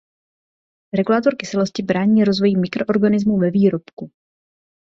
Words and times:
Regulátor 0.93 1.35
kyselosti 1.35 1.83
brání 1.83 2.23
rozvoji 2.23 2.57
mikroorganismů 2.57 3.39
ve 3.39 3.51
výrobku. 3.51 4.11